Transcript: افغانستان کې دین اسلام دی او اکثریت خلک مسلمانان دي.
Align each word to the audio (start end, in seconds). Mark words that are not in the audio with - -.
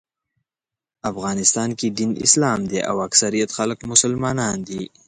افغانستان 1.11 1.69
کې 1.79 1.87
دین 1.97 2.11
اسلام 2.25 2.59
دی 2.69 2.79
او 2.89 2.95
اکثریت 3.07 3.49
خلک 3.57 3.79
مسلمانان 3.91 4.57
دي. 4.67 4.81